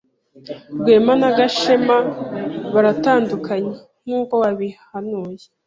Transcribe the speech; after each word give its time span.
Rwema 0.79 1.13
na 1.21 1.29
Gashema 1.37 1.97
baratandukanye, 2.73 3.71
nkuko 4.05 4.33
wabihanuye. 4.43 5.45